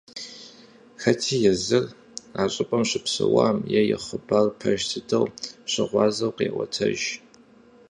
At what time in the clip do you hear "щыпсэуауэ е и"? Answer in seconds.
2.89-3.97